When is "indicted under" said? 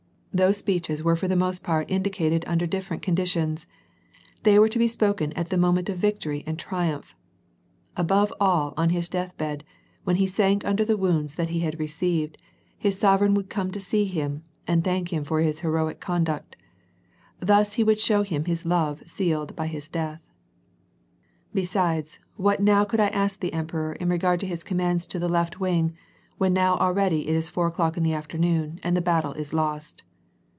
1.89-2.65